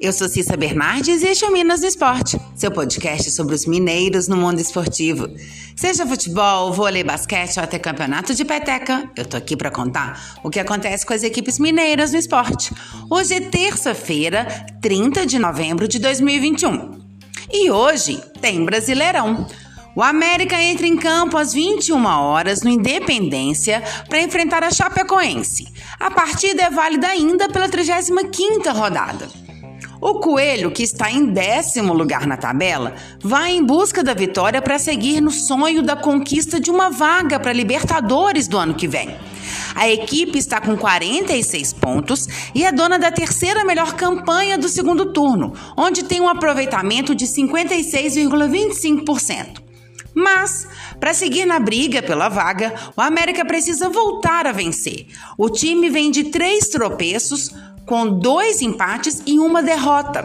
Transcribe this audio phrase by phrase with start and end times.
[0.00, 3.66] Eu sou Cissa Bernardes e este é o Minas no Esporte, seu podcast sobre os
[3.66, 5.28] mineiros no mundo esportivo.
[5.76, 10.48] Seja futebol, vôlei, basquete ou até campeonato de peteca, eu tô aqui para contar o
[10.48, 12.72] que acontece com as equipes mineiras no esporte.
[13.10, 14.46] Hoje é terça-feira,
[14.80, 16.98] 30 de novembro de 2021.
[17.52, 19.46] E hoje tem Brasileirão.
[19.94, 25.68] O América entra em campo às 21 horas no Independência para enfrentar a Chapecoense.
[25.98, 29.49] A partida é válida ainda pela 35ª rodada.
[30.00, 34.78] O Coelho, que está em décimo lugar na tabela, vai em busca da vitória para
[34.78, 39.14] seguir no sonho da conquista de uma vaga para Libertadores do ano que vem.
[39.74, 45.12] A equipe está com 46 pontos e é dona da terceira melhor campanha do segundo
[45.12, 49.68] turno, onde tem um aproveitamento de 56,25%.
[50.14, 50.66] Mas,
[50.98, 55.06] para seguir na briga pela vaga, o América precisa voltar a vencer.
[55.38, 57.50] O time vem de três tropeços,
[57.90, 60.24] com dois empates e uma derrota.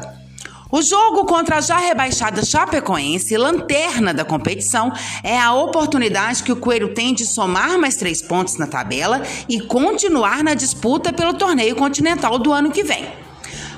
[0.72, 6.58] O jogo contra a já rebaixada Chapecoense, lanterna da competição, é a oportunidade que o
[6.58, 11.76] Coelho tem de somar mais três pontos na tabela e continuar na disputa pelo torneio
[11.76, 13.04] continental do ano que vem.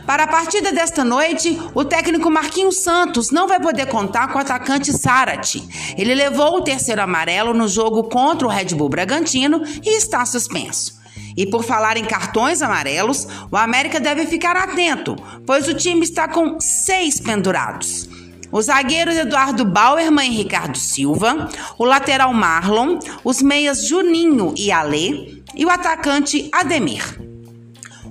[0.05, 4.41] Para a partida desta noite, o técnico Marquinhos Santos não vai poder contar com o
[4.41, 5.63] atacante Sarati.
[5.97, 10.96] Ele levou o terceiro amarelo no jogo contra o Red Bull Bragantino e está suspenso.
[11.37, 16.27] E por falar em cartões amarelos, o América deve ficar atento, pois o time está
[16.27, 18.09] com seis pendurados.
[18.51, 25.41] Os zagueiros Eduardo Bauerman e Ricardo Silva, o lateral Marlon, os meias Juninho e Alê
[25.53, 27.26] e o atacante Ademir.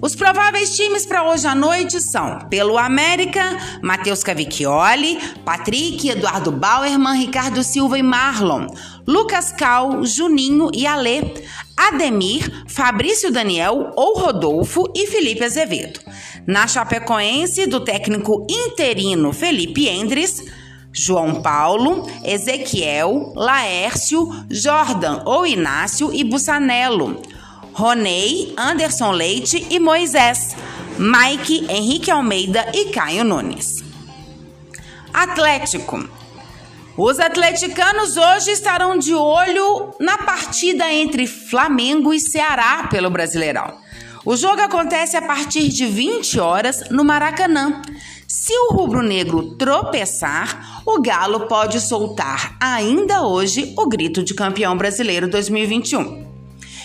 [0.00, 7.18] Os prováveis times para hoje à noite são: pelo América, Matheus Cavicchioli, Patrick, Eduardo Bauerman,
[7.18, 8.66] Ricardo Silva e Marlon,
[9.06, 11.22] Lucas Cal, Juninho e Alê,
[11.76, 16.00] Ademir, Fabrício Daniel ou Rodolfo e Felipe Azevedo.
[16.46, 20.42] Na Chapecoense, do técnico interino Felipe Endres,
[20.92, 27.20] João Paulo, Ezequiel, Laércio, Jordan ou Inácio e Bussanello.
[27.76, 30.56] Ronei, Anderson Leite e Moisés,
[30.98, 33.84] Mike, Henrique Almeida e Caio Nunes.
[35.12, 36.08] Atlético.
[36.96, 43.74] Os atleticanos hoje estarão de olho na partida entre Flamengo e Ceará pelo Brasileirão.
[44.24, 47.82] O jogo acontece a partir de 20 horas no Maracanã.
[48.26, 55.28] Se o rubro-negro tropeçar, o Galo pode soltar ainda hoje o grito de campeão brasileiro
[55.28, 56.25] 2021.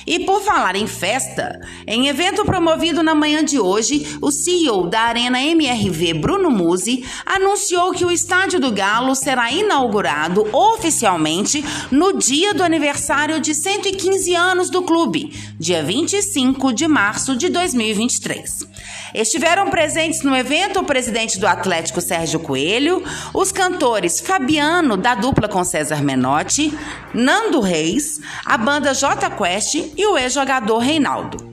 [0.06, 5.02] E por falar em festa, em evento promovido na manhã de hoje, o CEO da
[5.02, 12.54] Arena MRV, Bruno Musi, anunciou que o Estádio do Galo será inaugurado oficialmente no dia
[12.54, 18.72] do aniversário de 115 anos do clube, dia 25 de março de 2023.
[19.14, 25.50] Estiveram presentes no evento o presidente do Atlético Sérgio Coelho, os cantores Fabiano, da dupla
[25.50, 26.74] com César Menotti,
[27.14, 31.52] Nando Reis, a banda J Quest e o ex-jogador Reinaldo.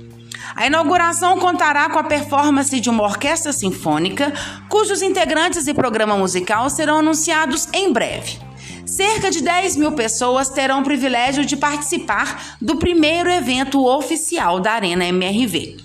[0.55, 4.33] A inauguração contará com a performance de uma orquestra sinfônica,
[4.69, 8.39] cujos integrantes e programa musical serão anunciados em breve.
[8.85, 14.73] Cerca de 10 mil pessoas terão o privilégio de participar do primeiro evento oficial da
[14.73, 15.77] Arena MRV.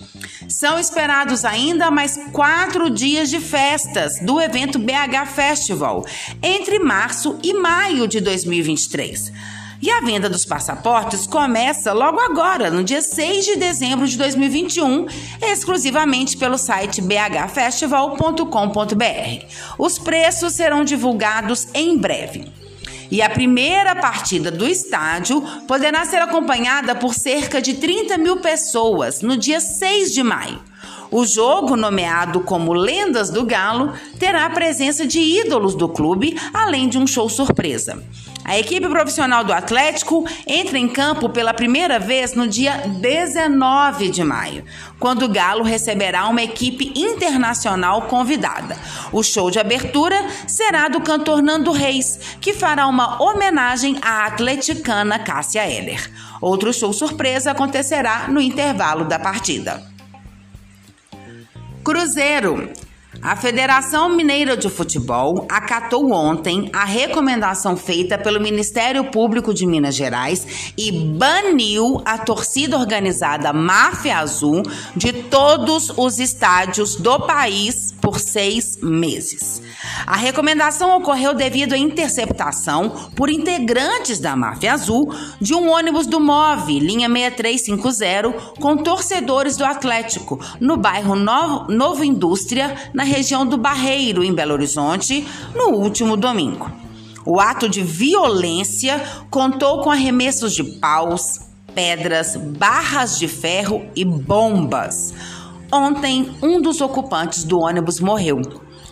[0.48, 6.06] São esperados ainda mais quatro dias de festas do evento BH Festival,
[6.42, 9.32] entre março e maio de 2023.
[9.84, 15.08] E a venda dos passaportes começa logo agora, no dia 6 de dezembro de 2021,
[15.42, 19.46] exclusivamente pelo site bhfestival.com.br.
[19.78, 22.50] Os preços serão divulgados em breve.
[23.12, 29.22] E a primeira partida do estádio poderá ser acompanhada por cerca de 30 mil pessoas
[29.22, 30.62] no dia 6 de maio.
[31.16, 36.90] O jogo, nomeado como Lendas do Galo, terá a presença de ídolos do clube, além
[36.90, 38.04] de um show surpresa.
[38.44, 44.24] A equipe profissional do Atlético entra em campo pela primeira vez no dia 19 de
[44.24, 44.66] maio,
[45.00, 48.76] quando o Galo receberá uma equipe internacional convidada.
[49.12, 55.20] O show de abertura será do cantor Nando Reis, que fará uma homenagem à atleticana
[55.20, 56.12] Cássia Heller.
[56.42, 59.93] Outro show surpresa acontecerá no intervalo da partida.
[61.84, 62.72] Cruzeiro.
[63.22, 69.96] A Federação Mineira de Futebol acatou ontem a recomendação feita pelo Ministério Público de Minas
[69.96, 74.64] Gerais e baniu a torcida organizada Máfia Azul
[74.96, 79.62] de todos os estádios do país por seis meses.
[80.06, 86.20] A recomendação ocorreu devido à interceptação por integrantes da Máfia Azul de um ônibus do
[86.20, 93.58] MOVE, linha 6350, com torcedores do Atlético, no bairro Novo, Novo Indústria, na região do
[93.58, 96.72] Barreiro, em Belo Horizonte, no último domingo.
[97.26, 101.42] O ato de violência contou com arremessos de paus,
[101.76, 105.14] pedras, barras de ferro e bombas.
[105.76, 108.40] Ontem, um dos ocupantes do ônibus morreu.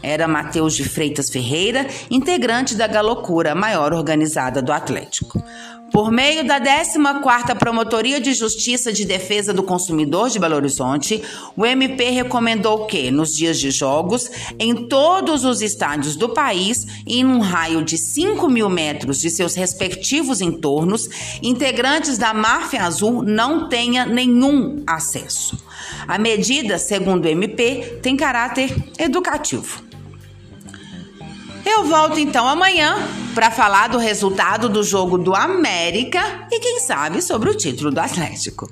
[0.01, 5.43] Era Matheus de Freitas Ferreira, integrante da Galocura, maior organizada do Atlético.
[5.91, 11.21] Por meio da 14ª Promotoria de Justiça de Defesa do Consumidor de Belo Horizonte,
[11.55, 17.19] o MP recomendou que, nos dias de jogos, em todos os estádios do país e
[17.19, 21.07] em um raio de 5 mil metros de seus respectivos entornos,
[21.43, 25.69] integrantes da Máfia Azul não tenha nenhum acesso.
[26.07, 29.91] A medida, segundo o MP, tem caráter educativo.
[31.65, 32.95] Eu volto então amanhã
[33.33, 37.99] para falar do resultado do jogo do América e quem sabe sobre o título do
[37.99, 38.69] Atlético.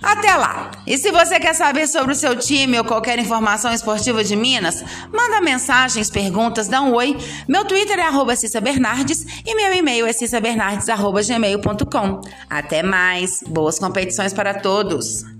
[0.00, 0.70] Até lá!
[0.86, 4.84] E se você quer saber sobre o seu time ou qualquer informação esportiva de Minas,
[5.12, 7.16] manda mensagens, perguntas, dá um oi.
[7.48, 12.20] Meu Twitter é arroba Cissa Bernardes e meu e-mail é cissabernardes.gmail.com.
[12.48, 13.42] Até mais!
[13.48, 15.37] Boas competições para todos!